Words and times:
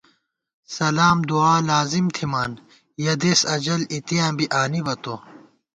سلام 0.77 1.17
دُعالازِم 1.29 2.05
تھِمان، 2.15 2.51
یَہ 3.03 3.13
دېس 3.21 3.41
اجل 3.55 3.81
اِتیاں 3.93 4.31
بی 4.37 4.45
آنِبہ 4.61 4.95
تو 5.03 5.15